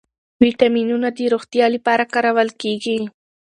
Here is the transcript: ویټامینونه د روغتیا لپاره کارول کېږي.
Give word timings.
ویټامینونه 0.43 1.07
د 1.17 1.19
روغتیا 1.33 1.65
لپاره 1.75 2.03
کارول 2.13 2.49
کېږي. 2.61 2.97